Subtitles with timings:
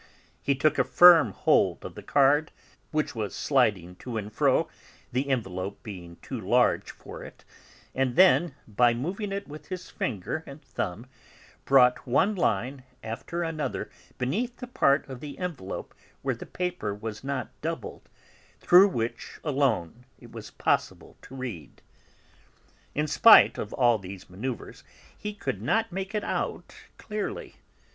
[0.41, 2.51] He took a firm hold of the card,
[2.89, 4.67] which was sliding to and fro,
[5.11, 7.45] the envelope being too large for it
[7.93, 11.05] and then, by moving it with his finger and thumb,
[11.65, 15.93] brought one line after another beneath the part of the envelope
[16.23, 18.09] where the paper was not doubled,
[18.59, 21.83] through which alone it was possible to read.
[22.95, 24.83] In spite of all these manoeuvres
[25.15, 27.57] he could not make it out clearly.